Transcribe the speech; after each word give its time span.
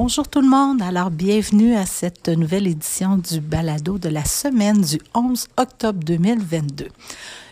Bonjour 0.00 0.28
tout 0.28 0.40
le 0.40 0.48
monde. 0.48 0.80
Alors, 0.80 1.10
bienvenue 1.10 1.74
à 1.74 1.84
cette 1.84 2.28
nouvelle 2.28 2.68
édition 2.68 3.16
du 3.16 3.40
balado 3.40 3.98
de 3.98 4.08
la 4.08 4.24
semaine 4.24 4.80
du 4.80 5.00
11 5.12 5.48
octobre 5.56 5.98
2022. 6.04 6.86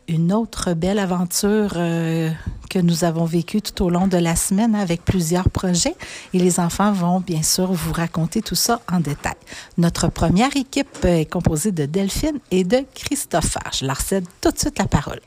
Une 0.07 0.33
autre 0.33 0.73
belle 0.73 1.01
aventure 1.01 1.73
euh, 1.75 2.31
que 2.71 2.79
nous 2.79 3.03
avons 3.03 3.25
vécue 3.25 3.61
tout 3.63 3.83
au 3.83 3.91
long 3.91 4.07
de 4.07 4.17
la 4.17 4.37
semaine 4.37 4.77
avec 4.77 5.05
plusieurs 5.05 5.51
projets 5.51 5.97
et 6.35 6.39
les 6.39 6.61
enfants 6.61 6.93
vont 6.93 7.19
bien 7.19 7.43
sûr 7.43 7.73
vous 7.73 7.93
raconter 7.93 8.43
tout 8.43 8.55
ça 8.55 8.81
en 8.89 9.01
détail. 9.01 9.35
Notre 9.77 10.07
première 10.07 10.57
équipe 10.57 11.05
est 11.05 11.29
composée 11.29 11.73
de 11.73 11.85
Delphine 11.85 12.39
et 12.53 12.63
de 12.63 12.85
Christopher. 12.95 13.73
Je 13.73 13.87
leur 13.87 14.01
cède 14.01 14.25
tout 14.41 14.53
de 14.53 14.59
suite 14.59 14.79
la 14.79 14.87
parole. 14.87 15.21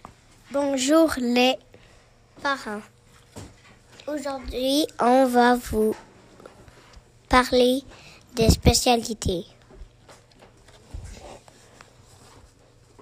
Bonjour 0.54 1.14
les 1.20 1.58
parents. 2.42 2.79
Aujourd'hui, 4.07 4.88
on 5.01 5.25
va 5.25 5.57
vous 5.57 5.93
parler 7.29 7.83
des 8.36 8.50
spécialités. 8.50 9.46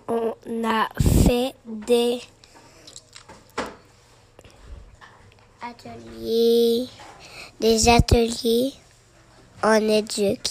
On 0.08 0.36
a 0.64 0.88
fait 1.02 1.56
des 1.66 2.20
ateliers, 5.62 6.88
des 7.60 7.90
ateliers 7.90 8.74
en 9.64 9.76
éduc. 9.90 10.48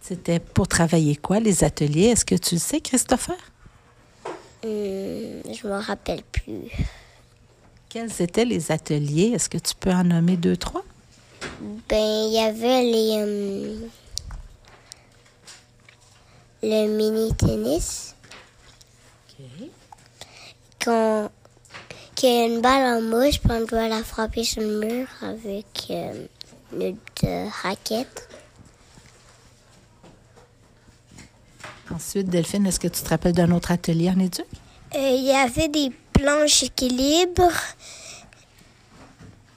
C'était 0.00 0.40
pour 0.40 0.66
travailler 0.66 1.16
quoi, 1.16 1.38
les 1.38 1.62
ateliers? 1.62 2.06
Est-ce 2.06 2.24
que 2.24 2.34
tu 2.34 2.56
le 2.56 2.60
sais, 2.60 2.80
Christopher? 2.80 3.36
Hum, 4.64 5.42
je 5.52 5.66
me 5.66 5.80
rappelle 5.80 6.22
plus. 6.22 6.70
Quels 7.88 8.20
étaient 8.20 8.44
les 8.44 8.72
ateliers? 8.72 9.32
Est-ce 9.34 9.48
que 9.48 9.58
tu 9.58 9.74
peux 9.74 9.92
en 9.92 10.04
nommer 10.04 10.36
deux, 10.36 10.56
trois? 10.56 10.82
Ben, 11.88 12.26
il 12.26 12.32
y 12.32 12.38
avait 12.38 12.82
les. 12.82 13.22
hum, 13.22 13.90
le 16.62 16.86
mini-tennis, 16.86 18.14
qu'on, 20.84 21.28
qu'il 22.14 22.28
y 22.28 22.38
a 22.38 22.46
une 22.46 22.60
balle 22.60 22.96
en 22.96 23.02
mouche, 23.02 23.40
puis 23.40 23.50
on 23.50 23.64
doit 23.64 23.88
la 23.88 24.04
frapper 24.04 24.44
sur 24.44 24.62
le 24.62 24.78
mur 24.78 25.06
avec 25.22 25.88
euh, 25.90 26.26
notre 26.72 26.98
euh, 27.24 27.48
raquette. 27.62 28.28
Ensuite, 31.92 32.28
Delphine, 32.28 32.66
est-ce 32.66 32.80
que 32.80 32.88
tu 32.88 33.02
te 33.02 33.08
rappelles 33.08 33.34
d'un 33.34 33.50
autre 33.50 33.72
atelier 33.72 34.08
en 34.08 34.18
éduc? 34.18 34.46
Euh, 34.94 35.16
Il 35.16 35.24
y 35.24 35.32
avait 35.32 35.68
des 35.68 35.90
planches 36.12 36.62
équilibre, 36.62 37.50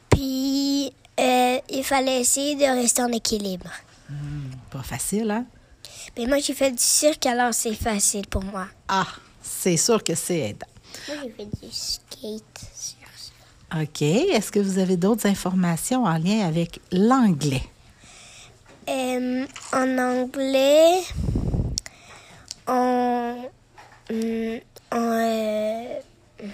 puis 0.09 0.91
euh, 1.19 1.59
il 1.69 1.83
fallait 1.83 2.19
essayer 2.21 2.55
de 2.55 2.63
rester 2.63 3.02
en 3.02 3.11
équilibre. 3.11 3.69
Pas 4.69 4.83
facile, 4.83 5.31
hein? 5.31 5.45
Mais 6.17 6.25
moi, 6.27 6.39
j'ai 6.39 6.53
fait 6.53 6.72
du 6.72 6.81
cirque, 6.81 7.25
alors 7.25 7.53
c'est 7.53 7.73
facile 7.73 8.27
pour 8.27 8.44
moi. 8.44 8.67
Ah, 8.88 9.07
c'est 9.41 9.77
sûr 9.77 10.03
que 10.03 10.16
c'est 10.16 10.39
aidant. 10.39 10.67
Moi, 11.07 11.17
j'ai 11.23 11.31
fait 11.31 11.45
du 11.45 11.72
skate 11.72 12.59
sur 12.73 13.07
ça. 13.16 13.81
OK. 13.81 14.02
Est-ce 14.02 14.52
que 14.52 14.59
vous 14.59 14.77
avez 14.80 14.97
d'autres 14.97 15.25
informations 15.27 16.03
en 16.05 16.17
lien 16.17 16.45
avec 16.47 16.80
l'anglais? 16.91 17.63
Euh, 18.88 19.45
en 19.73 19.97
anglais, 19.97 21.02
on. 22.67 23.35
hum, 24.09 24.59
on, 24.91 25.11
euh, 25.11 26.00
hum, 26.44 26.50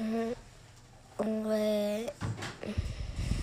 on, 0.00 0.34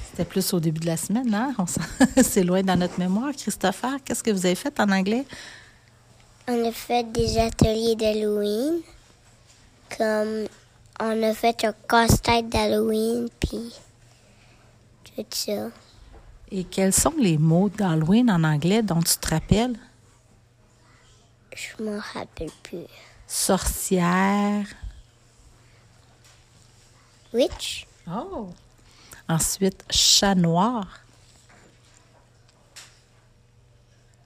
C'était 0.10 0.26
plus 0.26 0.54
au 0.54 0.60
début 0.60 0.82
de 0.82 0.88
la 0.88 0.98
semaine, 0.98 1.34
hein? 1.34 1.56
C'est 2.24 2.44
loin 2.44 2.62
dans 2.62 2.78
notre 2.78 3.00
mémoire. 3.00 3.32
Christopher, 3.38 3.98
qu'est-ce 4.04 4.24
que 4.24 4.32
vous 4.32 4.46
avez 4.46 4.56
fait 4.56 4.80
en 4.80 4.90
anglais? 4.92 5.26
on 6.50 6.66
a 6.66 6.72
fait 6.72 7.04
des 7.12 7.38
ateliers 7.38 7.96
d'Halloween. 7.96 8.82
Comme 9.96 10.48
on 11.00 11.24
a 11.24 11.34
fait 11.34 11.64
un 11.64 11.74
casse-tête 11.88 12.50
d'Halloween, 12.50 13.30
puis 13.40 13.74
tout 15.04 15.26
ça. 15.30 15.70
Et 16.52 16.64
quels 16.64 16.94
sont 16.94 17.14
les 17.20 17.38
mots 17.38 17.70
d'Halloween 17.70 18.32
en 18.32 18.44
anglais 18.44 18.82
dont 18.82 19.02
tu 19.02 19.16
te 19.18 19.30
rappelles? 19.30 19.78
Je 21.56 21.84
me 21.84 22.00
rappelle 22.14 22.52
plus. 22.64 22.86
Sorcière. 23.28 24.66
Witch? 27.34 27.86
Oh! 28.10 28.50
Ensuite, 29.28 29.84
chat 29.92 30.36
noir. 30.36 31.02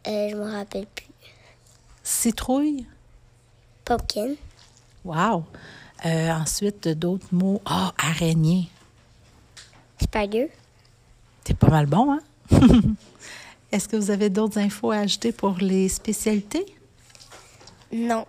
Euh, 0.08 0.30
je 0.30 0.36
me 0.36 0.52
rappelle 0.52 0.86
plus. 0.88 1.08
Citrouille. 2.04 2.86
Pumpkin? 3.86 4.36
Wow! 5.04 5.46
Euh, 6.06 6.32
ensuite, 6.32 6.88
d'autres 6.88 7.28
mots. 7.32 7.62
Ah, 7.66 7.94
araignée. 7.98 8.70
Spider? 10.02 10.50
T'es 11.44 11.54
pas 11.54 11.70
mal 11.70 11.86
bon, 11.86 12.14
hein? 12.14 12.22
Est-ce 13.72 13.88
que 13.90 13.98
vous 13.98 14.12
avez 14.12 14.30
d'autres 14.30 14.60
infos 14.60 14.92
à 14.92 14.98
ajouter 14.98 15.32
pour 15.32 15.58
les 15.58 15.90
spécialités? 15.90 16.66
Non. 17.92 18.26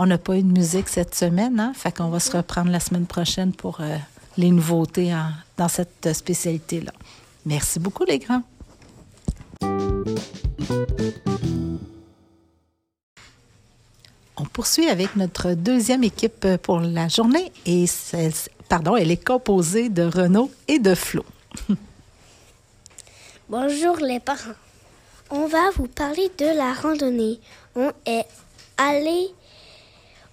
On 0.00 0.06
n'a 0.06 0.16
pas 0.16 0.36
eu 0.36 0.42
de 0.42 0.52
musique 0.52 0.88
cette 0.88 1.16
semaine, 1.16 1.58
hein? 1.58 1.72
Fait 1.74 1.90
qu'on 1.90 2.08
va 2.08 2.20
se 2.20 2.36
reprendre 2.36 2.70
la 2.70 2.78
semaine 2.78 3.06
prochaine 3.06 3.52
pour 3.52 3.80
euh, 3.80 3.96
les 4.36 4.52
nouveautés 4.52 5.12
dans 5.56 5.66
cette 5.66 6.06
euh, 6.06 6.14
spécialité-là. 6.14 6.92
Merci 7.44 7.80
beaucoup, 7.80 8.04
les 8.04 8.20
grands. 8.20 8.44
On 14.36 14.44
poursuit 14.52 14.88
avec 14.88 15.16
notre 15.16 15.54
deuxième 15.54 16.04
équipe 16.04 16.44
euh, 16.44 16.58
pour 16.58 16.78
la 16.78 17.08
journée 17.08 17.50
et 17.66 17.86
pardon, 18.68 18.94
elle 18.94 19.10
est 19.10 19.24
composée 19.24 19.88
de 19.88 20.04
Renaud 20.04 20.52
et 20.68 20.78
de 20.78 20.94
Flo. 20.94 21.24
Bonjour 23.48 23.96
les 23.96 24.20
parents. 24.20 24.54
On 25.30 25.48
va 25.48 25.70
vous 25.74 25.88
parler 25.88 26.30
de 26.38 26.46
la 26.56 26.72
randonnée. 26.72 27.40
On 27.74 27.90
est 28.06 28.26
allé 28.76 29.34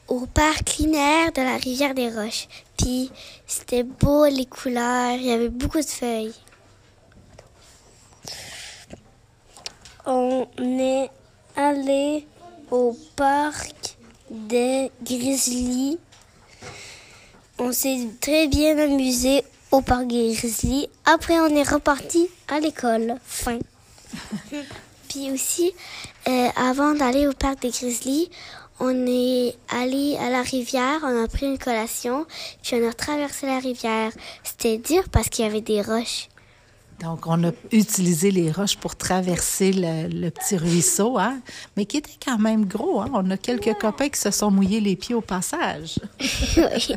au 0.08 0.26
parc 0.26 0.78
linéaire 0.78 1.32
de 1.32 1.42
la 1.42 1.58
rivière 1.58 1.94
des 1.94 2.10
Roches. 2.10 2.48
Puis 2.78 3.12
c'était 3.48 3.84
beau 3.84 4.26
les 4.26 4.46
couleurs, 4.46 5.14
il 5.14 5.26
y 5.26 5.32
avait 5.32 5.50
beaucoup 5.50 5.80
de 5.80 5.86
feuilles. 5.86 6.34
On 10.06 10.48
est 10.60 11.10
allé 11.56 12.28
au 12.70 12.96
parc 13.16 13.98
des 14.30 14.92
Grizzlies. 15.04 15.98
On 17.58 17.72
s'est 17.72 18.08
très 18.22 18.48
bien 18.48 18.78
amusé 18.78 19.44
au 19.72 19.82
parc 19.82 20.08
des 20.08 20.34
Grizzlies. 20.34 20.90
Après, 21.06 21.40
on 21.40 21.48
est 21.48 21.68
reparti 21.68 22.28
à 22.48 22.60
l'école. 22.60 23.16
Fin. 23.26 23.60
Puis 25.10 25.32
aussi, 25.32 25.74
euh, 26.28 26.50
avant 26.56 26.94
d'aller 26.94 27.28
au 27.28 27.34
parc 27.34 27.62
des 27.62 27.70
Grizzlies, 27.70 28.30
on 28.80 29.06
est 29.08 29.56
allé 29.70 30.18
à 30.18 30.30
la 30.30 30.42
rivière, 30.42 31.00
on 31.04 31.24
a 31.24 31.28
pris 31.28 31.46
une 31.46 31.58
collation, 31.58 32.26
puis 32.62 32.76
on 32.82 32.88
a 32.88 32.94
traversé 32.94 33.46
la 33.46 33.60
rivière. 33.60 34.12
C'était 34.44 34.78
dur 34.78 35.04
parce 35.12 35.30
qu'il 35.30 35.46
y 35.46 35.48
avait 35.48 35.62
des 35.62 35.82
roches. 35.82 36.28
Donc, 37.02 37.28
on 37.28 37.44
a 37.44 37.52
utilisé 37.72 38.32
les 38.32 38.52
roches 38.52 38.78
pour 38.78 38.96
traverser 38.96 39.74
le, 39.74 40.08
le 40.08 40.30
petit 40.30 40.56
ruisseau, 40.56 41.18
hein? 41.18 41.40
mais 41.76 41.86
qui 41.86 41.98
était 41.98 42.18
quand 42.24 42.38
même 42.38 42.66
gros. 42.66 43.02
Hein? 43.02 43.12
On 43.14 43.30
a 43.32 43.38
quelques 43.38 43.74
copains 43.80 44.08
qui 44.08 44.20
se 44.20 44.32
sont 44.32 44.50
mouillés 44.50 44.80
les 44.80 44.96
pieds 44.96 45.16
au 45.16 45.22
passage. 45.22 46.00
oui. 46.58 46.96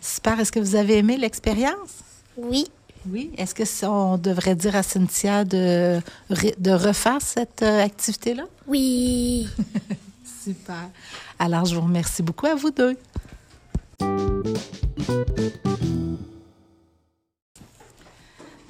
Super. 0.00 0.40
Est-ce 0.40 0.50
que 0.50 0.60
vous 0.60 0.76
avez 0.76 0.98
aimé 0.98 1.18
l'expérience? 1.18 1.90
Oui. 2.38 2.66
Oui. 3.10 3.30
Est-ce 3.36 3.54
que 3.54 3.64
ça, 3.64 3.90
on 3.90 4.16
devrait 4.16 4.54
dire 4.54 4.76
à 4.76 4.82
Cynthia 4.82 5.44
de, 5.44 6.00
de 6.30 6.70
refaire 6.70 7.20
cette 7.20 7.62
euh, 7.62 7.84
activité-là? 7.84 8.44
Oui. 8.66 9.48
Super. 10.42 10.90
Alors, 11.38 11.66
je 11.66 11.76
vous 11.76 11.82
remercie 11.82 12.22
beaucoup 12.22 12.46
à 12.46 12.54
vous 12.54 12.70
deux. 12.70 12.96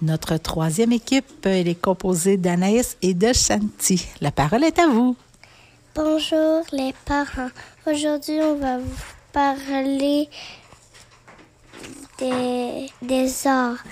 Notre 0.02 0.36
troisième 0.36 0.92
équipe, 0.92 1.46
elle 1.46 1.68
est 1.68 1.80
composée 1.80 2.36
d'Anaïs 2.36 2.96
et 3.02 3.14
de 3.14 3.32
Shanti. 3.32 4.06
La 4.20 4.32
parole 4.32 4.64
est 4.64 4.78
à 4.78 4.88
vous. 4.88 5.16
Bonjour 5.94 6.62
les 6.72 6.92
parents. 7.04 7.50
Aujourd'hui, 7.86 8.40
on 8.42 8.56
va 8.56 8.78
vous 8.78 9.02
parler 9.32 10.28
des, 12.18 12.90
des 13.00 13.46
arts. 13.46 13.84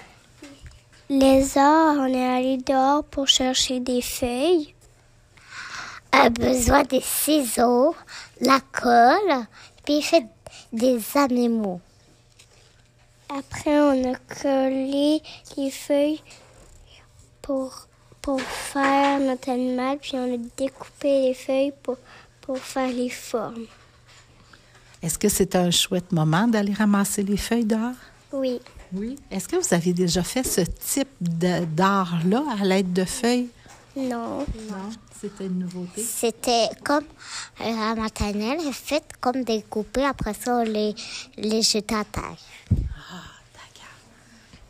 Les 1.09 1.57
arts, 1.57 1.97
on 1.99 2.07
est 2.07 2.29
allé 2.29 2.57
dehors 2.59 3.05
pour 3.05 3.29
chercher 3.29 3.81
des 3.81 4.03
feuilles. 4.03 4.75
Besoin 6.31 6.85
des 6.85 7.01
ciseaux, 7.01 7.95
la 8.41 8.61
colle, 8.61 9.47
puis 9.85 9.99
il 9.99 10.03
fait 10.03 10.27
des 10.73 11.01
animaux. 11.15 11.81
Après, 13.29 13.81
on 13.81 14.13
a 14.13 14.17
collé 14.43 15.23
les 15.57 15.71
feuilles 15.71 16.21
pour, 17.43 17.87
pour 18.23 18.41
faire 18.41 19.21
notre 19.21 19.51
animal, 19.51 19.99
puis 19.99 20.13
on 20.15 20.35
a 20.35 20.39
découpé 20.57 21.29
les 21.29 21.35
feuilles 21.35 21.73
pour, 21.83 21.97
pour 22.41 22.59
faire 22.59 22.89
les 22.89 23.11
formes. 23.11 23.67
Est-ce 25.03 25.19
que 25.19 25.29
c'est 25.29 25.57
un 25.57 25.71
chouette 25.71 26.13
moment 26.13 26.47
d'aller 26.47 26.75
ramasser 26.75 27.23
les 27.23 27.37
feuilles 27.37 27.65
dehors? 27.65 27.95
Oui. 28.33 28.61
Oui. 28.93 29.17
Est-ce 29.31 29.49
que 29.49 29.57
vous 29.57 29.75
avez 29.75 29.93
déjà 29.93 30.23
fait 30.23 30.45
ce 30.45 30.61
type 30.61 31.09
d'art-là 31.21 32.43
à 32.61 32.65
l'aide 32.65 32.93
de 32.93 33.05
feuilles? 33.05 33.49
Non. 33.97 34.39
Non. 34.39 34.91
C'était 35.21 35.47
une 35.47 35.59
nouveauté? 35.59 36.03
C'était 36.03 36.69
comme 36.83 37.05
euh, 37.61 37.65
la 37.65 37.95
maternelle, 37.95 38.59
est 38.67 38.73
faite 38.73 39.13
comme 39.21 39.45
découpée. 39.45 40.05
Après 40.05 40.35
ça, 40.35 40.57
on 40.57 40.65
les, 40.65 40.95
les 41.37 41.63
jetait 41.63 41.95
à 41.95 42.05
terre. 42.05 42.39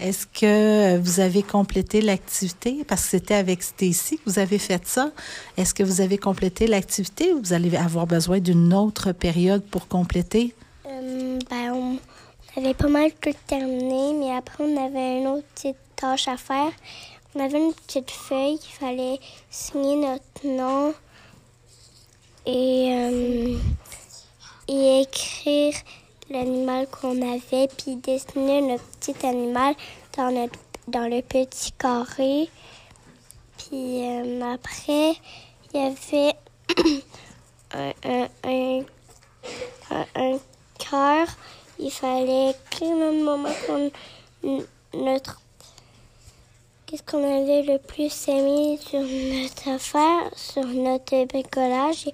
Est-ce 0.01 0.27
que 0.27 0.97
vous 0.97 1.21
avez 1.21 1.43
complété 1.43 2.01
l'activité? 2.01 2.85
Parce 2.89 3.03
que 3.03 3.09
c'était 3.11 3.35
avec 3.35 3.63
Stacy 3.63 4.17
que 4.17 4.23
vous 4.25 4.39
avez 4.39 4.59
fait 4.59 4.87
ça. 4.87 5.11
Est-ce 5.59 5.75
que 5.75 5.83
vous 5.83 6.01
avez 6.01 6.17
complété 6.17 6.67
l'activité 6.67 7.35
ou 7.35 7.41
vous 7.41 7.53
allez 7.53 7.77
avoir 7.77 8.07
besoin 8.07 8.39
d'une 8.39 8.73
autre 8.73 9.13
période 9.13 9.63
pour 9.63 9.89
compléter? 9.89 10.55
Euh, 10.87 11.39
ben, 11.51 11.73
on 11.75 11.99
avait 12.57 12.73
pas 12.73 12.89
mal 12.89 13.11
tout 13.21 13.35
terminé, 13.47 14.15
mais 14.19 14.35
après, 14.35 14.65
on 14.65 14.87
avait 14.87 15.21
une 15.21 15.27
autre 15.27 15.47
petite 15.55 15.77
tâche 15.97 16.29
à 16.29 16.39
faire. 16.39 16.73
On 17.33 17.39
avait 17.39 17.59
une 17.59 17.73
petite 17.73 18.11
feuille 18.11 18.59
qu'il 18.59 18.73
fallait 18.73 19.21
signer 19.51 19.95
notre 19.95 20.45
nom 20.47 20.93
et, 22.45 22.93
euh, 22.93 23.57
et 24.67 25.03
écrire 25.03 25.75
l'animal 26.29 26.89
qu'on 26.89 27.23
avait, 27.23 27.69
puis 27.69 27.95
dessiner 27.97 28.63
notre 28.63 28.85
petit 28.99 29.15
animal 29.25 29.77
dans, 30.17 30.33
notre, 30.33 30.59
dans 30.89 31.09
le 31.09 31.23
petit 31.23 31.71
carré. 31.73 32.49
Puis 33.59 34.05
euh, 34.05 34.53
après, 34.53 35.13
il 35.73 35.81
y 35.81 35.85
avait 35.85 36.35
un, 38.03 38.29
un, 38.45 40.05
un 40.17 40.39
cœur. 40.81 41.29
Il 41.79 41.93
fallait 41.93 42.51
écrire 42.51 42.97
le 42.97 43.23
moment 43.23 43.91
notre 44.95 45.41
qu'est-ce 46.91 47.03
qu'on 47.03 47.23
avait 47.23 47.63
le 47.63 47.79
plus 47.79 48.13
aimé 48.29 48.79
sur 48.85 49.01
notre 49.01 49.69
affaire, 49.69 50.31
sur 50.37 50.65
notre 50.67 51.25
bricolage? 51.27 52.09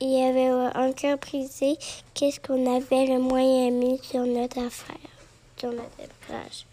Il 0.00 0.10
y 0.10 0.22
avait 0.22 0.48
euh, 0.50 0.70
un 0.74 0.92
cœur 0.92 1.16
brisé. 1.18 1.76
Qu'est-ce 2.12 2.40
qu'on 2.40 2.76
avait 2.76 3.06
le 3.06 3.20
moins 3.20 3.66
aimé 3.68 4.00
sur 4.02 4.26
notre 4.26 4.58
affaire, 4.58 4.96
sur 5.56 5.70
notre 5.70 5.88
bricolage? 5.96 6.66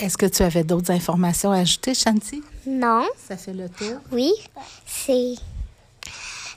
Est-ce 0.00 0.18
que 0.18 0.26
tu 0.26 0.42
avais 0.42 0.64
d'autres 0.64 0.90
informations 0.90 1.52
à 1.52 1.58
ajouter, 1.58 1.94
Shanti? 1.94 2.42
Non, 2.66 3.06
Ça 3.16 3.36
fait 3.36 3.52
le 3.54 3.68
tour. 3.68 3.98
oui, 4.10 4.32
c'est. 4.86 5.34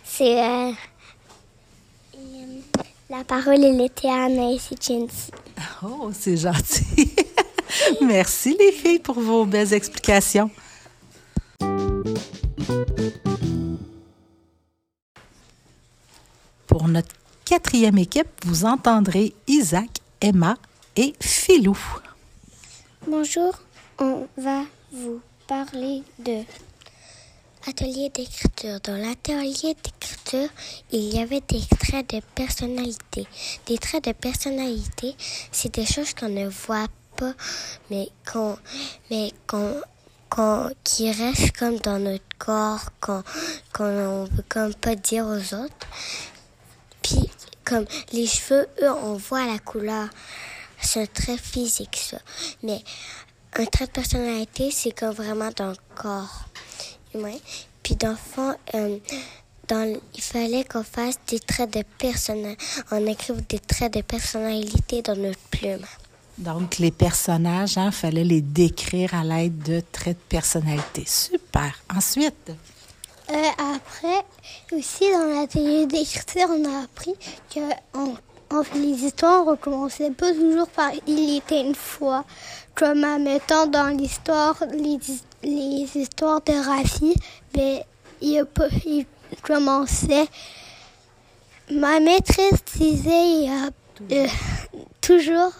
C'est. 0.04 0.44
euh, 0.44 0.72
La 3.10 3.24
parole, 3.24 3.64
elle 3.64 3.80
était 3.82 4.10
à 4.10 4.24
Anaïs 4.26 4.72
et. 4.72 5.08
Oh, 5.84 6.10
c'est 6.14 6.36
gentil. 6.38 7.14
Merci 8.02 8.56
les 8.60 8.72
filles 8.72 9.00
pour 9.00 9.20
vos 9.20 9.46
belles 9.46 9.74
explications. 9.74 10.50
Pour 16.68 16.88
notre 16.88 17.16
quatrième 17.46 17.98
équipe, 17.98 18.28
vous 18.46 18.66
entendrez 18.66 19.34
Isaac, 19.48 19.90
Emma 20.22 20.58
et 20.96 21.14
Philou. 21.20 21.78
Bonjour, 23.08 23.54
on 24.00 24.28
va 24.38 24.64
vous 24.92 25.22
parler 25.48 26.04
de 26.20 26.44
Atelier 27.68 28.10
d'écriture. 28.10 28.80
Dans 28.82 28.96
l'atelier 28.96 29.76
d'écriture, 29.84 30.50
il 30.92 31.14
y 31.14 31.20
avait 31.20 31.42
des 31.42 31.62
traits 31.78 32.10
de 32.16 32.22
personnalité. 32.34 33.28
Des 33.66 33.78
traits 33.78 34.06
de 34.06 34.14
personnalité, 34.14 35.16
c'est 35.52 35.76
des 35.76 35.86
choses 35.86 36.14
qu'on 36.14 36.30
ne 36.30 36.48
voit 36.48 36.88
mais 37.90 38.10
qu'on, 38.30 38.58
mais 39.10 39.34
qui 40.84 41.12
restent 41.12 41.58
comme 41.58 41.78
dans 41.80 42.00
notre 42.00 42.24
corps, 42.38 42.92
qu'on, 43.00 43.24
qu'on 43.74 44.24
ne 44.24 44.28
peut 44.28 44.44
comme 44.50 44.74
pas 44.76 44.96
dire 44.96 45.26
aux 45.26 45.54
autres. 45.56 45.88
Puis, 47.02 47.30
comme 47.64 47.86
les 48.12 48.28
cheveux, 48.28 48.68
eux, 48.82 48.92
on 48.92 49.14
voit 49.14 49.46
la 49.46 49.60
couleur. 49.60 50.10
C'est 50.82 51.02
un 51.02 51.06
trait 51.06 51.38
physique, 51.38 51.98
ça. 51.98 52.18
Mais 52.64 52.84
un 53.54 53.66
trait 53.66 53.88
de 53.88 53.92
personnalité, 53.92 54.70
c'est 54.72 54.92
comme 54.92 55.14
vraiment 55.14 55.50
dans 55.56 55.70
le 55.70 55.78
corps. 55.96 56.46
Puis 57.84 57.96
dans 57.96 58.12
le 58.12 58.16
fond, 58.16 58.56
euh, 58.76 59.00
dans, 59.68 60.00
il 60.14 60.22
fallait 60.22 60.64
qu'on 60.66 60.84
fasse 60.84 61.20
des 61.28 61.40
traits 61.40 61.74
de 61.74 61.84
personnalité. 61.98 62.64
On 62.92 63.06
écrive 63.08 63.46
des 63.48 63.60
traits 63.60 63.94
de 63.94 64.02
personnalité 64.02 65.02
dans 65.02 65.16
notre 65.16 65.40
plume. 65.50 65.86
Donc, 66.38 66.78
les 66.78 66.92
personnages, 66.92 67.78
il 67.78 67.92
fallait 67.92 68.24
les 68.24 68.42
décrire 68.42 69.16
à 69.16 69.24
l'aide 69.24 69.58
de 69.64 69.82
traits 69.92 70.18
de 70.18 70.24
personnalité. 70.30 71.04
Super. 71.06 71.74
Ensuite, 71.96 72.52
Euh, 73.30 73.74
après, 73.76 74.24
aussi 74.72 75.12
dans 75.12 75.26
l'atelier 75.26 75.86
d'écriture, 75.86 76.48
on 76.50 76.64
a 76.64 76.84
appris 76.84 77.14
que 77.54 77.60
on, 77.94 78.16
les 78.76 79.04
histoires, 79.04 79.42
on 79.46 79.52
recommençait 79.52 80.12
pas 80.12 80.32
toujours 80.32 80.70
par 80.70 80.92
il 81.06 81.38
était 81.38 81.62
une 81.62 81.76
fois. 81.76 82.24
Comme 82.74 83.04
admettons 83.04 83.66
dans 83.66 83.88
l'histoire, 83.88 84.56
les, 84.72 85.98
histoires 85.98 86.42
de 86.42 86.54
Rafi, 86.54 87.16
ben, 87.54 87.82
il, 88.22 88.46
commençait. 89.42 90.28
Ma 91.70 92.00
maîtresse 92.00 92.64
disait 92.78 93.28
il 93.28 93.50
a 93.50 94.16
euh, 94.16 94.28
toujours 95.02 95.52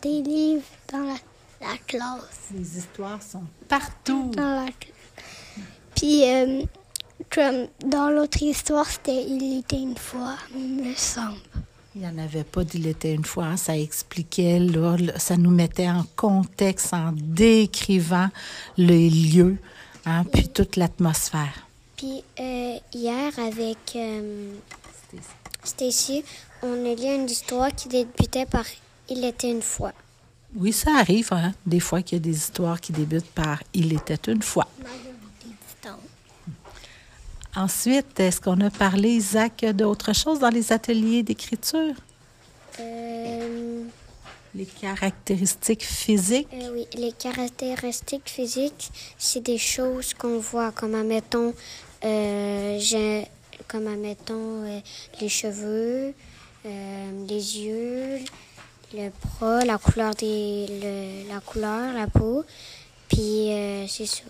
des 0.00 0.22
livres 0.22 0.62
dans 0.92 1.00
la, 1.00 1.14
la 1.60 1.76
classe. 1.86 2.48
les 2.54 2.78
histoires 2.78 3.22
sont 3.22 3.44
partout. 3.68 4.30
Dans 4.34 4.64
la 4.64 4.70
Puis, 5.94 6.24
euh, 6.28 6.62
comme 7.30 7.66
dans 7.84 8.10
l'autre 8.10 8.42
histoire, 8.42 8.86
c'était 8.88 9.24
Il 9.24 9.58
était 9.58 9.76
une 9.80 9.96
fois, 9.96 10.36
me 10.56 10.94
semble. 10.94 11.38
Il 11.94 12.00
n'y 12.00 12.06
en 12.06 12.16
avait 12.18 12.44
pas 12.44 12.64
d'il 12.64 12.86
était 12.86 13.12
une 13.12 13.24
fois. 13.24 13.44
hein. 13.44 13.56
Ça 13.58 13.76
expliquait, 13.76 14.58
là, 14.58 14.96
ça 15.18 15.36
nous 15.36 15.50
mettait 15.50 15.90
en 15.90 16.04
contexte 16.16 16.94
en 16.94 17.12
décrivant 17.12 18.28
les 18.78 19.10
lieux, 19.10 19.58
hein, 20.06 20.24
puis 20.24 20.48
toute 20.48 20.76
l'atmosphère. 20.76 21.66
Puis 21.98 22.24
euh, 22.40 22.76
hier, 22.94 23.38
avec 23.38 23.76
euh, 23.94 24.54
Stacy, 25.62 26.24
on 26.62 26.72
a 26.90 26.94
lu 26.94 27.14
une 27.14 27.28
histoire 27.28 27.72
qui 27.74 27.88
débutait 27.88 28.46
par 28.46 28.64
Il 29.08 29.24
était 29.24 29.50
une 29.50 29.62
fois. 29.62 29.92
Oui, 30.54 30.72
ça 30.72 30.96
arrive, 30.98 31.28
hein, 31.32 31.52
des 31.66 31.80
fois 31.80 32.02
qu'il 32.02 32.16
y 32.18 32.20
a 32.20 32.24
des 32.24 32.36
histoires 32.36 32.80
qui 32.80 32.92
débutent 32.92 33.30
par 33.30 33.62
Il 33.74 33.92
était 33.92 34.30
une 34.30 34.42
fois. 34.42 34.68
Ensuite, 37.54 38.18
est-ce 38.18 38.40
qu'on 38.40 38.60
a 38.62 38.70
parlé, 38.70 39.10
Isaac, 39.10 39.64
d'autre 39.74 40.14
chose 40.14 40.38
dans 40.38 40.48
les 40.48 40.72
ateliers 40.72 41.22
d'écriture? 41.22 41.94
Euh, 42.80 43.82
Les 44.54 44.64
caractéristiques 44.64 45.84
physiques? 45.84 46.48
euh, 46.54 46.70
oui, 46.72 46.86
les 46.94 47.12
caractéristiques 47.12 48.28
physiques, 48.30 48.90
c'est 49.18 49.42
des 49.42 49.58
choses 49.58 50.14
qu'on 50.14 50.38
voit, 50.38 50.72
comme 50.72 50.94
admettons, 50.94 51.52
euh, 52.04 52.78
j'ai- 52.78 53.26
comme 53.68 53.86
admettons 53.86 54.82
les 55.20 55.28
cheveux, 55.28 56.14
les 56.64 57.58
yeux, 57.58 58.18
le 58.94 59.10
bras, 59.38 59.64
la 59.64 59.78
couleur 59.78 60.14
des, 60.14 60.66
le- 60.68 61.28
la 61.32 61.40
couleur, 61.40 61.92
la 61.94 62.06
peau, 62.06 62.44
puis 63.08 63.50
euh, 63.52 63.86
c'est 63.88 64.06
ça. 64.06 64.22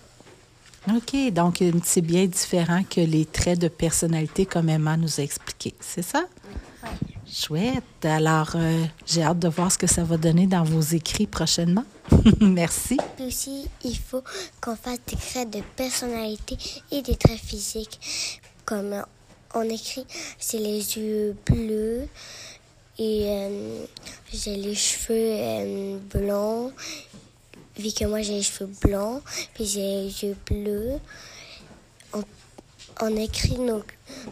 OK, 0.95 1.33
donc 1.33 1.63
euh, 1.63 1.71
c'est 1.85 2.01
bien 2.01 2.27
différent 2.27 2.83
que 2.89 3.01
les 3.01 3.25
traits 3.25 3.59
de 3.61 3.69
personnalité 3.69 4.47
comme 4.47 4.69
Emma 4.69 4.97
nous 4.97 5.21
a 5.21 5.23
expliqué, 5.23 5.75
c'est 5.81 6.03
ça? 6.03 6.25
Chouette. 7.33 7.85
Alors, 8.05 8.51
euh, 8.57 8.85
j'ai 9.07 9.23
hâte 9.23 9.39
de 9.39 9.49
voir 9.49 9.71
ce 9.73 9.79
que 9.79 9.87
ça 9.87 10.03
va 10.05 10.17
donner 10.17 10.47
dans 10.47 10.65
vos 10.65 10.81
écrits 10.81 11.27
prochainement. 11.27 11.85
Merci. 12.41 12.99
Aussi, 13.21 13.67
il 13.85 13.97
faut 13.97 14.23
qu'on 14.61 14.77
fasse 14.77 14.99
des 15.07 15.17
traits 15.17 15.49
de 15.51 15.61
personnalité 15.77 16.59
et 16.91 17.01
des 17.01 17.15
traits 17.17 17.39
physiques. 17.39 18.41
Comme 18.67 19.03
on 19.55 19.63
écrit, 19.63 20.05
c'est 20.39 20.59
les 20.59 20.97
yeux 20.99 21.35
bleus 21.47 22.07
et 23.03 23.25
euh, 23.27 23.85
j'ai 24.33 24.57
les 24.57 24.75
cheveux 24.75 25.15
euh, 25.17 25.99
blonds. 26.15 26.73
Vu 27.77 27.91
que 27.91 28.05
moi 28.05 28.23
j'ai 28.23 28.35
les 28.35 28.43
cheveux 28.43 28.71
blonds, 28.83 29.23
puis 29.55 29.65
j'ai 29.65 29.81
les 29.81 30.25
yeux 30.25 30.37
bleus. 30.47 31.01
On, 33.01 33.17
écrit 33.17 33.59
nos, 33.59 33.83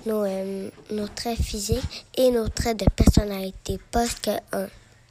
euh, 0.07 0.69
nos 0.91 1.09
traits 1.09 1.41
physiques 1.41 2.07
et 2.17 2.31
nos 2.31 2.49
traits 2.49 2.79
de 2.79 2.85
personnalité, 2.91 3.81
pas 3.91 4.07
que 4.07 4.31
un. 4.53 4.69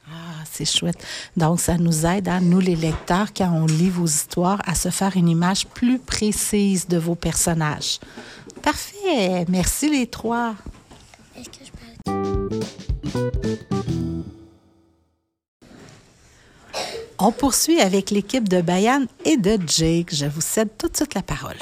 Ah, 0.08 0.44
c'est 0.50 0.64
chouette. 0.64 1.04
Donc, 1.36 1.60
ça 1.60 1.76
nous 1.76 2.06
aide, 2.06 2.28
à 2.28 2.40
nous 2.40 2.60
les 2.60 2.76
lecteurs, 2.76 3.32
quand 3.36 3.52
on 3.52 3.66
lit 3.66 3.90
vos 3.90 4.06
histoires, 4.06 4.60
à 4.66 4.74
se 4.74 4.88
faire 4.88 5.16
une 5.16 5.28
image 5.28 5.66
plus 5.66 5.98
précise 5.98 6.88
de 6.88 6.96
vos 6.96 7.16
personnages. 7.16 7.98
Parfait. 8.62 9.44
Merci 9.48 9.90
les 9.90 10.06
trois. 10.06 10.54
On 17.18 17.32
poursuit 17.32 17.80
avec 17.80 18.10
l'équipe 18.10 18.48
de 18.48 18.60
Bayan 18.62 19.04
et 19.24 19.36
de 19.36 19.58
Jake. 19.66 20.14
Je 20.14 20.26
vous 20.26 20.40
cède 20.40 20.70
tout 20.78 20.88
de 20.88 20.96
suite 20.96 21.14
la 21.14 21.22
parole. 21.22 21.58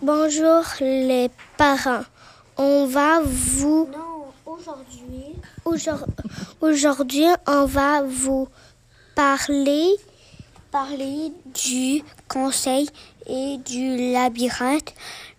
Bonjour 0.00 0.62
les 0.80 1.30
parents. 1.56 2.04
On 2.56 2.86
va 2.86 3.20
vous 3.24 3.88
Non, 3.92 4.26
aujourd'hui... 4.46 5.34
Aujourd- 5.64 6.06
Aujourd'hui, 6.60 7.24
on 7.46 7.64
va 7.64 8.02
vous 8.02 8.48
parler, 9.14 9.86
parler 10.70 11.32
du 11.54 12.02
conseil 12.28 12.88
et 13.26 13.58
du 13.66 14.12
labyrinthe. 14.12 14.94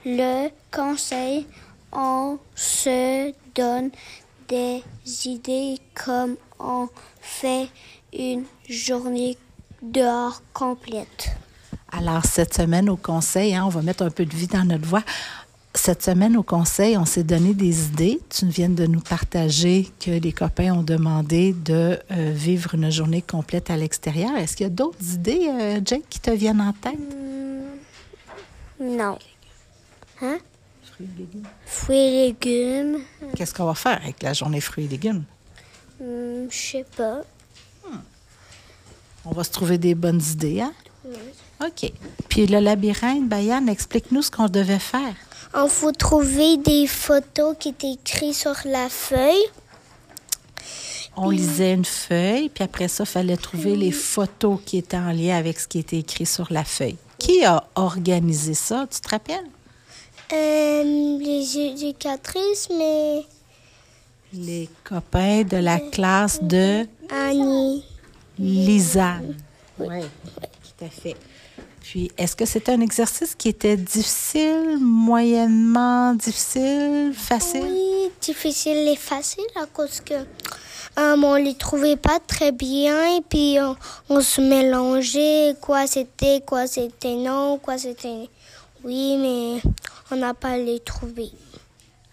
Le 0.06 0.50
conseil, 0.72 1.46
on 1.92 2.38
se 2.56 3.34
donne 3.56 3.92
des 4.48 4.84
idées 5.26 5.78
comme 5.94 6.36
on 6.60 6.88
fait 7.22 7.70
une 8.14 8.44
journée 8.70 9.38
dehors 9.82 10.42
complète. 10.54 11.32
Alors, 11.92 12.26
cette 12.26 12.54
semaine 12.54 12.90
au 12.90 12.98
conseil, 12.98 13.56
hein, 13.56 13.66
on 13.66 13.70
va 13.70 13.82
mettre 13.82 14.04
un 14.04 14.10
peu 14.10 14.26
de 14.26 14.36
vie 14.36 14.48
dans 14.48 14.64
notre 14.64 14.86
voix. 14.86 15.04
Cette 15.74 16.04
semaine 16.04 16.36
au 16.36 16.44
conseil, 16.44 16.98
on 16.98 17.06
s'est 17.06 17.24
donné 17.24 17.54
des 17.54 17.86
idées. 17.86 18.20
Tu 18.30 18.46
viens 18.46 18.70
de 18.70 18.86
nous 18.86 19.00
partager 19.00 19.90
que 20.00 20.12
les 20.12 20.34
copains 20.34 20.74
ont 20.74 20.84
demandé 20.84 21.54
de 21.54 21.98
euh, 22.12 22.32
vivre 22.34 22.76
une 22.76 22.92
journée 22.92 23.22
complète 23.22 23.70
à 23.70 23.78
l'extérieur. 23.78 24.36
Est-ce 24.36 24.58
qu'il 24.58 24.66
y 24.66 24.68
a 24.68 24.74
d'autres 24.74 25.14
idées, 25.14 25.50
euh, 25.50 25.80
Jake, 25.84 26.04
qui 26.10 26.20
te 26.20 26.32
viennent 26.32 26.62
en 26.62 26.74
tête? 26.74 27.00
Non. 28.82 29.18
Hein? 30.22 30.40
Fruits 31.66 31.98
et 31.98 32.26
légumes. 32.28 33.00
Qu'est-ce 33.36 33.54
qu'on 33.54 33.66
va 33.66 33.74
faire 33.76 34.00
avec 34.02 34.22
la 34.24 34.34
journée 34.34 34.62
fruits 34.62 34.86
et 34.86 34.88
légumes? 34.88 35.24
Hmm, 36.00 36.48
Je 36.50 36.58
sais 36.58 36.86
pas. 36.96 37.22
On 39.24 39.32
va 39.32 39.44
se 39.44 39.52
trouver 39.52 39.78
des 39.78 39.94
bonnes 39.94 40.22
idées, 40.32 40.62
hein? 40.62 40.74
OK. 41.64 41.92
Puis 42.28 42.48
le 42.48 42.60
labyrinthe, 42.60 43.30
Bayan, 43.30 43.68
explique-nous 43.68 44.24
ce 44.24 44.32
qu'on 44.32 44.48
devait 44.48 44.80
faire. 44.80 45.14
On 45.54 45.68
faut 45.68 45.92
trouver 45.92 46.58
des 46.58 46.88
photos 46.88 47.56
qui 47.60 47.70
étaient 47.70 47.92
écrites 47.92 48.34
sur 48.34 48.56
la 48.66 48.90
feuille. 48.90 49.46
On 51.18 51.30
lisait 51.30 51.74
une 51.74 51.86
feuille, 51.86 52.50
puis 52.50 52.64
après 52.64 52.88
ça, 52.88 53.04
il 53.04 53.08
fallait 53.08 53.38
trouver 53.38 53.76
les 53.76 53.92
photos 53.92 54.60
qui 54.66 54.78
étaient 54.78 54.98
en 54.98 55.12
lien 55.12 55.36
avec 55.38 55.60
ce 55.60 55.68
qui 55.68 55.80
était 55.80 56.00
écrit 56.00 56.26
sur 56.26 56.48
la 56.52 56.64
feuille. 56.64 56.98
Qui 57.20 57.44
a 57.46 57.64
organisé 57.76 58.54
ça, 58.54 58.88
tu 58.90 59.00
te 59.02 59.10
rappelles? 59.10 59.46
Euh, 60.34 60.84
les 61.20 61.58
éducatrices, 61.58 62.70
mais 62.78 63.26
Les 64.34 64.70
copains 64.84 65.44
de 65.44 65.58
la 65.58 65.80
classe 65.80 66.42
de 66.42 66.86
Annie. 67.10 67.84
Lisanne. 68.40 69.36
Oui, 69.78 70.00
tout 70.00 70.86
à 70.86 70.90
fait. 70.90 71.18
Puis, 71.82 72.12
est-ce 72.18 72.36
que 72.36 72.46
c'était 72.46 72.72
un 72.72 72.80
exercice 72.80 73.36
qui 73.36 73.50
était 73.50 73.76
difficile, 73.76 74.78
moyennement 74.80 76.14
difficile, 76.14 77.12
facile? 77.14 77.64
Oui, 77.64 78.12
difficile 78.22 78.88
et 78.88 78.96
facile 78.96 79.44
à 79.62 79.66
cause 79.66 80.00
que 80.00 80.14
euh, 80.14 81.16
on 81.24 81.36
les 81.36 81.56
trouvait 81.56 81.98
pas 81.98 82.20
très 82.26 82.52
bien 82.52 83.18
et 83.18 83.22
puis 83.22 83.58
on, 83.60 83.76
on 84.10 84.22
se 84.22 84.40
mélangeait 84.42 85.56
quoi 85.60 85.88
c'était, 85.88 86.42
quoi 86.46 86.68
c'était 86.68 87.16
non, 87.16 87.58
quoi 87.58 87.78
c'était 87.78 88.30
oui, 88.84 89.18
mais 89.18 89.62
on 90.12 90.16
n'a 90.16 90.34
pas 90.34 90.58
les 90.58 90.80
trouvé. 90.80 91.32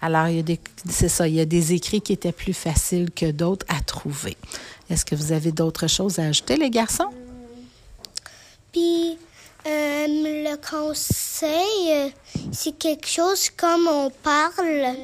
Alors, 0.00 0.28
il 0.28 0.36
y 0.36 0.38
a 0.38 0.42
des, 0.42 0.60
c'est 0.88 1.08
ça, 1.08 1.26
il 1.26 1.34
y 1.34 1.40
a 1.40 1.44
des 1.44 1.72
écrits 1.72 2.00
qui 2.00 2.12
étaient 2.12 2.32
plus 2.32 2.52
faciles 2.52 3.10
que 3.10 3.30
d'autres 3.30 3.66
à 3.68 3.80
trouver. 3.80 4.36
Est-ce 4.88 5.04
que 5.04 5.14
vous 5.14 5.32
avez 5.32 5.50
d'autres 5.52 5.88
choses 5.88 6.18
à 6.18 6.26
ajouter, 6.26 6.56
les 6.56 6.70
garçons? 6.70 7.10
Puis 8.72 9.18
euh, 9.66 10.06
le 10.06 10.56
conseil, 10.56 11.90
euh, 11.90 12.08
c'est 12.52 12.78
quelque 12.78 13.08
chose 13.08 13.50
comme 13.50 13.88
on 13.88 14.10
parle, 14.10 14.96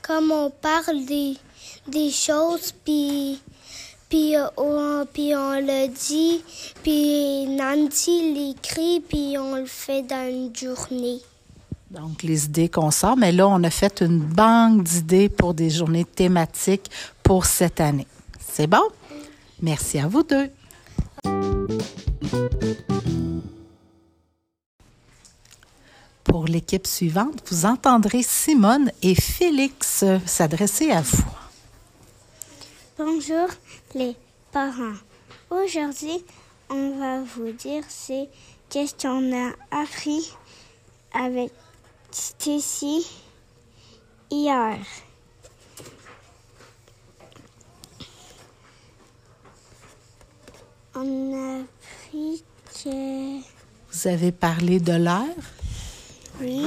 comme 0.00 0.32
on 0.32 0.50
parle 0.50 1.04
des, 1.04 1.36
des 1.88 2.10
choses, 2.10 2.72
puis 2.84 3.38
puis 4.12 5.34
on 5.34 5.54
le 5.54 5.88
dit, 5.88 6.42
puis 6.82 7.46
Nancy 7.46 8.34
l'écrit, 8.34 9.00
puis 9.00 9.38
on 9.38 9.56
le 9.56 9.64
fait 9.64 10.02
dans 10.02 10.28
une 10.28 10.54
journée. 10.54 11.20
Donc, 11.90 12.22
les 12.22 12.44
idées 12.44 12.68
qu'on 12.68 12.90
sort, 12.90 13.16
mais 13.16 13.32
là, 13.32 13.48
on 13.48 13.62
a 13.64 13.70
fait 13.70 14.02
une 14.02 14.18
banque 14.18 14.82
d'idées 14.82 15.30
pour 15.30 15.54
des 15.54 15.70
journées 15.70 16.04
thématiques 16.04 16.90
pour 17.22 17.46
cette 17.46 17.80
année. 17.80 18.06
C'est 18.38 18.66
bon? 18.66 18.82
Merci 19.62 19.98
à 19.98 20.08
vous 20.08 20.22
deux. 20.22 20.50
Pour 26.24 26.44
l'équipe 26.44 26.86
suivante, 26.86 27.42
vous 27.50 27.64
entendrez 27.64 28.22
Simone 28.22 28.90
et 29.02 29.14
Félix 29.14 30.04
s'adresser 30.26 30.90
à 30.90 31.00
vous. 31.00 31.41
Bonjour 32.98 33.48
les 33.94 34.14
parents. 34.52 34.96
Aujourd'hui, 35.50 36.24
on 36.70 36.98
va 36.98 37.22
vous 37.22 37.52
dire 37.52 37.84
c'est 37.88 38.28
qu'est-ce 38.68 38.94
qu'on 38.94 39.32
a 39.34 39.52
appris 39.70 40.32
avec 41.12 41.50
Stacy 42.10 43.06
hier. 44.30 44.78
On 50.94 51.32
a 51.34 51.60
appris 51.62 52.44
que 52.84 53.40
Vous 53.92 54.06
avez 54.08 54.32
parlé 54.32 54.80
de 54.80 54.92
l'heure? 54.92 55.44
oui. 56.40 56.66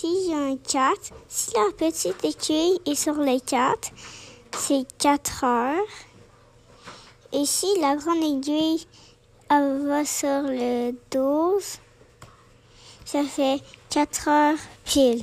S'il 0.00 0.30
y 0.30 0.32
a 0.32 0.38
un 0.38 0.56
4, 0.56 1.12
si 1.28 1.50
la 1.52 1.70
petite 1.76 2.24
aiguille 2.24 2.80
est 2.86 2.94
sur 2.94 3.16
les 3.16 3.38
4, 3.38 3.90
c'est 4.56 4.86
4 4.96 5.44
heures. 5.44 5.76
Et 7.34 7.44
si 7.44 7.66
la 7.82 7.96
grande 7.96 8.22
aiguille 8.22 8.86
elle 9.50 9.86
va 9.86 10.06
sur 10.06 10.42
le 10.44 10.92
12, 11.10 11.80
ça 13.04 13.24
fait 13.24 13.60
4 13.90 14.28
heures 14.28 14.58
pile. 14.86 15.22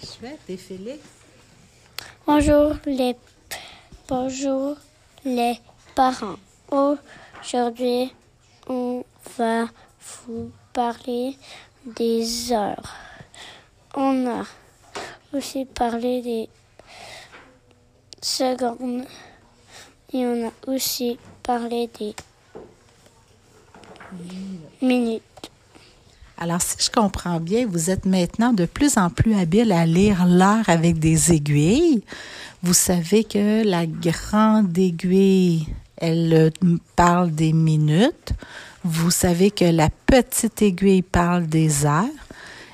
Chouette. 0.00 0.38
Et 0.48 0.56
Félix? 0.56 1.02
Bonjour 2.24 2.74
les 2.86 3.16
bonjour 4.08 4.76
les 5.24 5.58
parents. 5.96 6.36
Aujourd'hui, 6.70 8.14
on 8.68 9.04
va 9.36 9.64
vous 10.26 10.52
parler 10.72 11.36
des 11.84 12.52
heures. 12.52 12.94
On 13.94 14.26
a 14.26 14.44
aussi 15.32 15.64
parlé 15.64 16.22
des 16.22 16.48
secondes 18.20 19.04
et 20.12 20.26
on 20.26 20.48
a 20.48 20.72
aussi 20.72 21.18
parlé 21.42 21.90
des 21.98 22.14
minutes. 24.80 25.22
Alors, 26.38 26.60
si 26.60 26.76
je 26.78 26.90
comprends 26.90 27.38
bien, 27.38 27.66
vous 27.66 27.90
êtes 27.90 28.04
maintenant 28.04 28.52
de 28.52 28.64
plus 28.64 28.98
en 28.98 29.10
plus 29.10 29.34
habile 29.34 29.70
à 29.72 29.86
lire 29.86 30.26
l'heure 30.26 30.68
avec 30.68 30.98
des 30.98 31.32
aiguilles. 31.32 32.02
Vous 32.62 32.74
savez 32.74 33.24
que 33.24 33.64
la 33.64 33.86
grande 33.86 34.76
aiguille, 34.76 35.68
elle 36.02 36.34
euh, 36.34 36.50
parle 36.96 37.30
des 37.30 37.52
minutes. 37.52 38.32
Vous 38.84 39.12
savez 39.12 39.52
que 39.52 39.64
la 39.64 39.88
petite 40.06 40.60
aiguille 40.60 41.02
parle 41.02 41.46
des 41.46 41.86
heures 41.86 42.04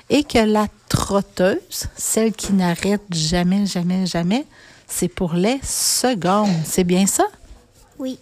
et 0.09 0.23
que 0.23 0.39
la 0.39 0.67
trotteuse, 0.89 1.85
celle 1.95 2.33
qui 2.33 2.53
n'arrête 2.53 3.03
jamais, 3.11 3.67
jamais, 3.67 4.07
jamais, 4.07 4.45
c'est 4.87 5.07
pour 5.07 5.33
les 5.33 5.59
secondes. 5.63 6.49
C'est 6.65 6.83
bien 6.83 7.05
ça? 7.05 7.27
Oui. 7.99 8.17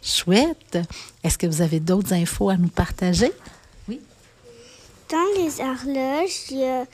Chouette. 0.00 0.78
Est-ce 1.24 1.36
que 1.36 1.48
vous 1.48 1.60
avez 1.60 1.80
d'autres 1.80 2.12
infos 2.12 2.48
à 2.48 2.56
nous 2.56 2.68
partager? 2.68 3.32
Dans 3.88 5.42
les 5.42 5.60
horloges, 5.60 6.50
il 6.50 6.58
y 6.58 6.64
a 6.64 6.84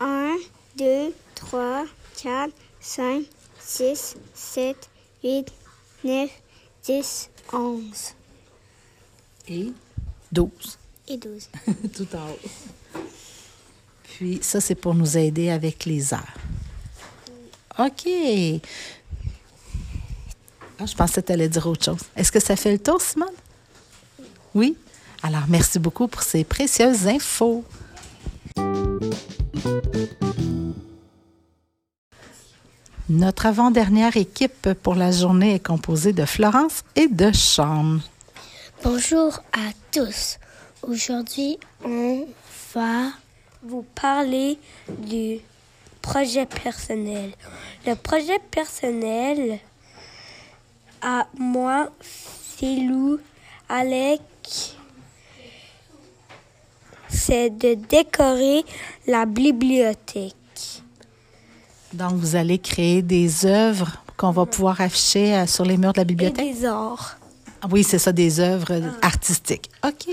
1, 0.00 0.36
2, 0.78 1.12
3, 1.34 1.84
4, 2.22 2.52
5, 2.80 3.22
6, 3.58 4.16
7, 4.34 4.76
8, 5.24 5.52
9, 6.04 6.30
10, 6.86 7.30
11 7.52 7.82
Et 9.48 9.72
12. 10.30 10.50
et 11.08 11.16
12. 11.16 11.48
Tout 11.96 12.06
en 12.14 12.30
haut. 12.30 13.00
Puis 14.04 14.38
ça, 14.40 14.60
c'est 14.60 14.76
pour 14.76 14.94
nous 14.94 15.18
aider 15.18 15.50
avec 15.50 15.84
les 15.84 16.14
heures. 16.14 16.34
OK. 17.78 18.08
Ah, 20.78 20.86
je 20.86 20.94
pensais 20.94 21.22
que 21.22 21.26
tu 21.26 21.32
allais 21.32 21.48
dire 21.48 21.66
autre 21.66 21.84
chose. 21.84 22.00
Est-ce 22.14 22.30
que 22.30 22.40
ça 22.40 22.54
fait 22.54 22.72
le 22.72 22.78
tour, 22.78 23.00
Simone? 23.00 23.28
Oui? 24.54 24.76
Alors, 25.22 25.44
merci 25.48 25.78
beaucoup 25.80 26.06
pour 26.06 26.22
ces 26.22 26.44
précieuses 26.44 27.06
infos. 27.08 27.64
Notre 33.08 33.46
avant-dernière 33.46 34.16
équipe 34.16 34.72
pour 34.82 34.96
la 34.96 35.12
journée 35.12 35.54
est 35.54 35.64
composée 35.64 36.12
de 36.12 36.24
Florence 36.24 36.82
et 36.96 37.06
de 37.06 37.30
Sean. 37.30 37.98
Bonjour 38.82 39.38
à 39.52 39.70
tous. 39.92 40.38
Aujourd'hui, 40.82 41.56
on 41.84 42.26
va 42.74 43.12
vous 43.62 43.84
parler 43.94 44.58
du 44.88 45.38
projet 46.02 46.46
personnel. 46.46 47.30
Le 47.86 47.94
projet 47.94 48.40
personnel 48.50 49.60
à 51.00 51.28
moi, 51.38 51.90
Philou, 52.00 53.20
Alec, 53.68 54.20
c'est 57.08 57.50
de 57.50 57.74
décorer 57.74 58.64
la 59.06 59.26
bibliothèque. 59.26 60.34
Donc, 61.96 62.12
vous 62.14 62.36
allez 62.36 62.58
créer 62.58 63.02
des 63.02 63.46
œuvres 63.46 64.02
qu'on 64.16 64.30
va 64.30 64.46
pouvoir 64.46 64.80
afficher 64.80 65.34
euh, 65.34 65.46
sur 65.46 65.64
les 65.64 65.76
murs 65.76 65.92
de 65.92 65.98
la 65.98 66.02
Et 66.02 66.06
bibliothèque? 66.06 66.54
des 66.54 66.64
arts. 66.64 67.16
Ah 67.62 67.66
Oui, 67.70 67.82
c'est 67.84 67.98
ça, 67.98 68.12
des 68.12 68.40
œuvres 68.40 68.82
artistiques. 69.02 69.70
OK. 69.86 70.06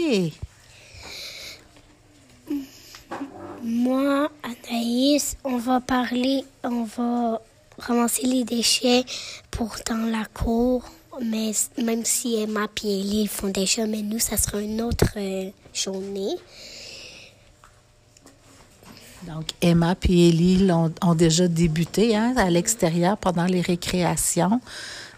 Moi, 3.63 4.29
Anaïs, 4.43 5.37
on 5.43 5.57
va 5.57 5.79
parler, 5.79 6.43
on 6.63 6.83
va 6.83 7.41
ramasser 7.77 8.25
les 8.27 8.43
déchets 8.43 9.03
pour 9.51 9.75
dans 9.89 10.09
la 10.09 10.25
cour. 10.33 10.83
Mais 11.21 11.51
même 11.81 12.03
si 12.05 12.35
Emma 12.41 12.67
et 12.83 12.99
Ellie 12.99 13.27
font 13.27 13.49
déjà, 13.49 13.85
mais 13.85 14.01
nous, 14.01 14.19
ça 14.19 14.35
sera 14.35 14.59
une 14.59 14.81
autre 14.81 15.13
euh, 15.17 15.49
journée. 15.73 16.35
Donc, 19.27 19.51
Emma 19.61 19.95
puis 19.95 20.29
Ellie 20.29 20.69
ont 20.71 21.15
déjà 21.15 21.47
débuté 21.47 22.15
hein, 22.15 22.33
à 22.37 22.49
l'extérieur 22.49 23.17
pendant 23.17 23.45
les 23.45 23.61
récréations. 23.61 24.59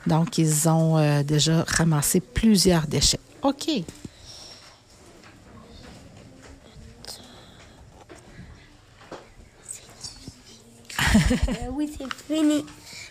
Donc, 0.06 0.38
ils 0.38 0.70
ont 0.70 0.98
euh, 0.98 1.24
déjà 1.24 1.64
ramassé 1.68 2.20
plusieurs 2.20 2.86
déchets. 2.88 3.20
OK. 3.42 3.70
Euh, 11.16 11.70
oui, 11.72 11.90
c'est 11.98 12.14
fini. 12.14 12.66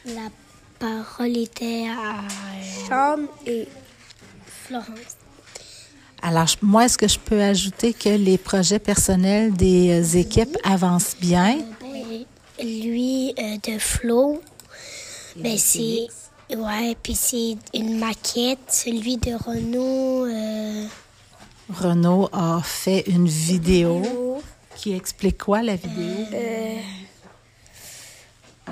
La 0.04 0.28
parole 0.78 1.36
était 1.36 1.86
à 1.88 2.20
Sean 2.86 3.26
et 3.46 3.66
Florence. 4.46 5.23
Alors, 6.26 6.46
moi, 6.62 6.86
est-ce 6.86 6.96
que 6.96 7.06
je 7.06 7.18
peux 7.18 7.42
ajouter 7.42 7.92
que 7.92 8.08
les 8.08 8.38
projets 8.38 8.78
personnels 8.78 9.52
des 9.52 9.90
euh, 9.90 10.18
équipes 10.18 10.56
avancent 10.64 11.16
bien? 11.20 11.58
Lui, 12.62 13.34
euh, 13.38 13.56
de 13.62 13.78
Flo, 13.78 14.40
ben, 15.36 15.58
c'est. 15.58 16.06
Ouais, 16.56 16.96
puis 17.02 17.14
c'est 17.14 17.56
une 17.74 17.98
maquette. 17.98 18.58
Celui 18.68 19.18
de 19.18 19.34
Renault. 19.34 20.24
euh, 20.26 20.86
Renaud 21.68 22.30
a 22.32 22.60
fait 22.62 23.00
une 23.06 23.26
vidéo 23.28 24.40
qui 24.76 24.94
explique 24.94 25.38
quoi, 25.38 25.62
la 25.62 25.76
vidéo? 25.76 26.26
euh, 26.32 26.76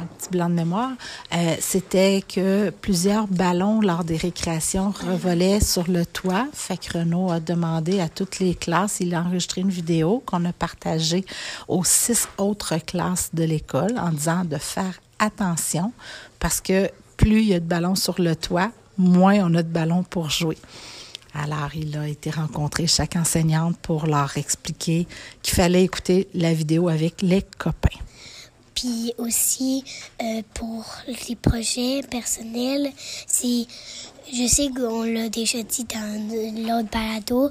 un 0.03 0.07
petit 0.07 0.31
blanc 0.31 0.49
de 0.49 0.55
mémoire, 0.55 0.91
euh, 1.33 1.57
c'était 1.61 2.23
que 2.27 2.71
plusieurs 2.71 3.27
ballons 3.27 3.81
lors 3.81 4.05
des 4.05 4.17
récréations 4.17 4.91
revolaient 4.91 5.61
sur 5.61 5.89
le 5.89 6.05
toit. 6.05 6.47
Fait 6.53 6.77
que 6.77 6.99
a 6.99 7.41
demandé 7.41 8.01
à 8.01 8.09
toutes 8.09 8.39
les 8.39 8.55
classes, 8.55 8.99
il 9.01 9.15
a 9.15 9.23
enregistré 9.23 9.61
une 9.61 9.71
vidéo 9.71 10.23
qu'on 10.27 10.45
a 10.45 10.53
partagée 10.53 11.25
aux 11.69 11.85
six 11.85 12.29
autres 12.39 12.77
classes 12.79 13.31
de 13.33 13.45
l'école 13.45 13.99
en 13.99 14.11
disant 14.11 14.45
de 14.45 14.57
faire 14.57 15.01
attention 15.19 15.93
parce 16.39 16.61
que 16.61 16.91
plus 17.17 17.43
il 17.43 17.49
y 17.49 17.55
a 17.55 17.61
de 17.61 17.65
ballons 17.65 17.95
sur 17.95 18.21
le 18.21 18.35
toit, 18.35 18.71
moins 18.99 19.39
on 19.41 19.55
a 19.55 19.63
de 19.63 19.69
ballons 19.69 20.03
pour 20.03 20.31
jouer. 20.31 20.59
Alors, 21.35 21.71
il 21.75 21.97
a 21.97 22.07
été 22.07 22.31
rencontré 22.31 22.87
chaque 22.87 23.17
enseignante 23.17 23.79
pour 23.79 24.07
leur 24.07 24.37
expliquer 24.37 25.07
qu'il 25.43 25.55
fallait 25.55 25.85
écouter 25.85 26.29
la 26.35 26.53
vidéo 26.53 26.89
avec 26.89 27.23
les 27.23 27.43
copains. 27.59 27.99
Puis 28.75 29.13
aussi, 29.19 29.85
euh, 30.23 30.43
pour 30.55 30.85
les 31.29 31.37
projets 31.37 32.03
personnels, 32.11 32.91
c'est. 33.27 33.67
Je 34.33 34.47
sais 34.47 34.71
qu'on 34.71 35.03
l'a 35.03 35.29
déjà 35.29 35.63
dit 35.63 35.85
dans 35.85 36.67
l'autre 36.67 36.89
balado, 36.91 37.51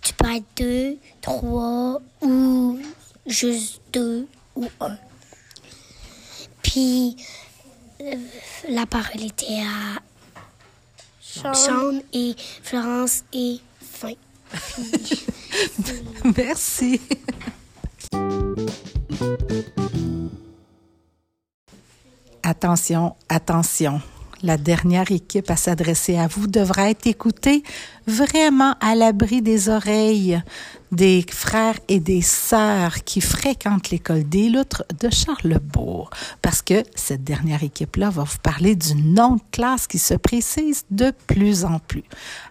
tu 0.00 0.14
peux 0.14 0.34
être 0.34 0.44
deux, 0.56 0.96
trois 1.20 2.00
ou 2.22 2.78
juste 3.26 3.80
deux 3.92 4.26
ou 4.56 4.66
un. 4.80 4.96
Puis, 6.62 7.16
euh, 8.00 8.14
la 8.68 8.86
parole 8.86 9.22
était 9.22 9.60
à 9.60 10.00
Sean 11.54 12.00
et 12.12 12.34
Florence 12.62 13.24
et 13.32 13.60
fin. 13.80 14.14
Merci. 16.36 17.00
Attention, 22.50 23.14
attention. 23.28 24.00
La 24.42 24.56
dernière 24.56 25.12
équipe 25.12 25.50
à 25.50 25.56
s'adresser 25.56 26.16
à 26.16 26.28
vous 26.28 26.46
devra 26.46 26.88
être 26.88 27.06
écoutée 27.06 27.62
vraiment 28.06 28.74
à 28.80 28.94
l'abri 28.94 29.42
des 29.42 29.68
oreilles 29.68 30.40
des 30.90 31.26
frères 31.30 31.78
et 31.88 32.00
des 32.00 32.22
sœurs 32.22 33.04
qui 33.04 33.20
fréquentent 33.20 33.90
l'école 33.90 34.26
des 34.26 34.48
Loutres 34.48 34.84
de 34.98 35.10
Charlebourg. 35.10 36.08
Parce 36.40 36.62
que 36.62 36.84
cette 36.94 37.22
dernière 37.22 37.62
équipe-là 37.62 38.08
va 38.08 38.22
vous 38.22 38.38
parler 38.42 38.74
du 38.74 38.94
nom 38.94 39.34
de 39.34 39.42
classe 39.52 39.86
qui 39.86 39.98
se 39.98 40.14
précise 40.14 40.86
de 40.90 41.12
plus 41.26 41.66
en 41.66 41.80
plus. 41.80 42.04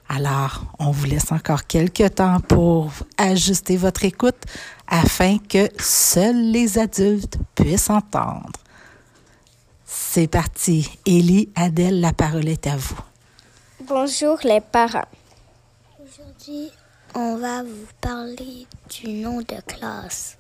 Alors, 0.10 0.66
on 0.78 0.92
vous 0.92 1.06
laisse 1.06 1.32
encore 1.32 1.66
quelques 1.66 2.14
temps 2.14 2.40
pour 2.42 2.92
ajuster 3.18 3.78
votre 3.78 4.06
écoute 4.06 4.44
afin 4.88 5.40
que 5.40 5.70
seuls 5.80 6.52
les 6.52 6.78
adultes 6.78 7.40
puissent 7.56 7.90
entendre. 7.90 8.52
C'est 9.90 10.28
parti. 10.28 10.90
Élie, 11.06 11.50
Adèle, 11.56 12.02
la 12.02 12.12
parole 12.12 12.50
est 12.50 12.68
à 12.68 12.76
vous. 12.76 13.00
Bonjour 13.88 14.38
les 14.44 14.60
parents. 14.60 15.08
Aujourd'hui, 15.98 16.72
on 17.16 17.38
va 17.38 17.64
vous 17.64 17.88
parler 18.02 18.68
du 18.90 19.14
nom 19.14 19.40
de 19.40 19.62
classe. 19.66 20.38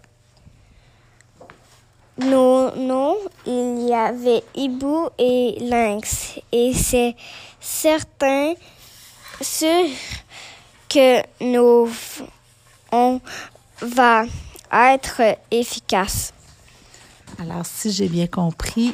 Nos 2.17 2.75
noms, 2.75 3.15
il 3.45 3.87
y 3.87 3.93
avait 3.93 4.43
Hibou 4.53 5.07
et 5.17 5.55
Lynx. 5.61 6.39
Et 6.51 6.73
c'est 6.73 7.15
certain 7.61 8.53
sûr 9.39 9.85
que 10.89 11.21
nous, 11.41 11.89
on 12.91 13.21
va 13.81 14.25
être 14.73 15.21
efficace. 15.51 16.33
Alors, 17.39 17.65
si 17.65 17.91
j'ai 17.91 18.09
bien 18.09 18.27
compris, 18.27 18.93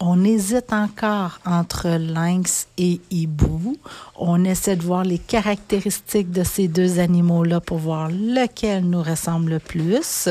on 0.00 0.24
hésite 0.24 0.72
encore 0.72 1.38
entre 1.44 1.88
lynx 1.88 2.66
et 2.78 3.00
hibou. 3.10 3.76
On 4.16 4.44
essaie 4.44 4.76
de 4.76 4.82
voir 4.82 5.04
les 5.04 5.18
caractéristiques 5.18 6.30
de 6.30 6.42
ces 6.42 6.68
deux 6.68 6.98
animaux-là 6.98 7.60
pour 7.60 7.78
voir 7.78 8.08
lequel 8.08 8.88
nous 8.88 9.02
ressemble 9.02 9.50
le 9.50 9.58
plus. 9.58 10.30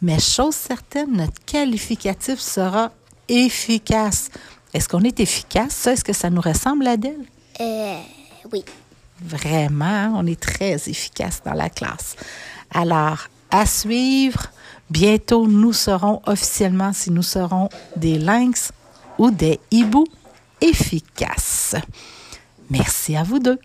Mais 0.00 0.18
chose 0.18 0.54
certaine, 0.54 1.12
notre 1.12 1.44
qualificatif 1.44 2.40
sera 2.40 2.92
efficace. 3.28 4.30
Est-ce 4.72 4.88
qu'on 4.88 5.02
est 5.02 5.20
efficace? 5.20 5.72
Ça, 5.72 5.92
est-ce 5.92 6.04
que 6.04 6.14
ça 6.14 6.30
nous 6.30 6.40
ressemble, 6.40 6.86
Adèle? 6.86 7.24
Euh, 7.60 8.00
oui. 8.52 8.64
Vraiment, 9.22 9.84
hein, 9.84 10.12
on 10.16 10.26
est 10.26 10.40
très 10.40 10.74
efficace 10.74 11.42
dans 11.44 11.52
la 11.52 11.68
classe. 11.68 12.16
Alors, 12.72 13.28
à 13.50 13.66
suivre, 13.66 14.50
bientôt 14.90 15.46
nous 15.46 15.72
saurons 15.72 16.20
officiellement 16.26 16.92
si 16.92 17.10
nous 17.10 17.22
serons 17.22 17.68
des 17.96 18.18
lynx 18.18 18.72
ou 19.18 19.30
des 19.30 19.60
hiboux 19.70 20.06
efficaces. 20.60 21.76
Merci 22.70 23.16
à 23.16 23.22
vous 23.22 23.38
deux. 23.38 23.58